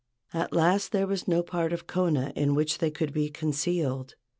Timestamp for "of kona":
1.71-2.33